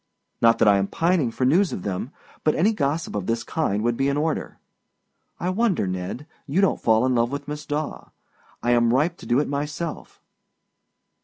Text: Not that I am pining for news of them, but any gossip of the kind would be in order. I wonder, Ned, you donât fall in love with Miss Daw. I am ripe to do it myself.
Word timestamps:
Not 0.41 0.57
that 0.57 0.67
I 0.67 0.77
am 0.77 0.87
pining 0.87 1.29
for 1.29 1.45
news 1.45 1.71
of 1.71 1.83
them, 1.83 2.11
but 2.43 2.55
any 2.55 2.73
gossip 2.73 3.13
of 3.13 3.27
the 3.27 3.43
kind 3.45 3.83
would 3.83 3.95
be 3.97 4.09
in 4.09 4.17
order. 4.17 4.57
I 5.39 5.51
wonder, 5.51 5.85
Ned, 5.85 6.25
you 6.47 6.59
donât 6.59 6.79
fall 6.79 7.05
in 7.05 7.13
love 7.13 7.31
with 7.31 7.47
Miss 7.47 7.67
Daw. 7.67 8.05
I 8.63 8.71
am 8.71 8.95
ripe 8.95 9.15
to 9.17 9.27
do 9.27 9.39
it 9.39 9.47
myself. 9.47 10.19